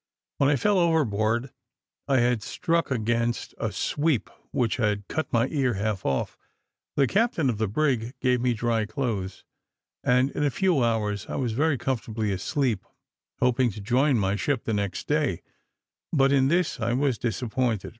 When 0.37 0.49
I 0.49 0.55
fell 0.55 0.79
overboard 0.79 1.51
I 2.07 2.21
had 2.21 2.41
struck 2.41 2.89
against 2.89 3.53
a 3.59 3.71
sweep, 3.71 4.31
which 4.49 4.77
had 4.77 5.07
cut 5.07 5.31
my 5.31 5.47
ear 5.49 5.75
half 5.75 6.07
off. 6.07 6.39
The 6.95 7.05
captain 7.05 7.51
of 7.51 7.59
the 7.59 7.67
brig 7.67 8.15
gave 8.19 8.41
me 8.41 8.55
dry 8.55 8.87
clothes, 8.87 9.43
and 10.03 10.31
in 10.31 10.43
a 10.43 10.49
few 10.49 10.81
hours 10.83 11.27
I 11.29 11.35
was 11.35 11.51
very 11.51 11.77
comfortably 11.77 12.31
asleep, 12.31 12.83
hoping 13.37 13.69
to 13.73 13.79
join 13.79 14.17
my 14.17 14.35
ship 14.35 14.63
the 14.63 14.73
next 14.73 15.05
day; 15.07 15.43
but 16.11 16.31
in 16.31 16.47
this 16.47 16.79
I 16.79 16.93
was 16.93 17.19
disappointed. 17.19 17.89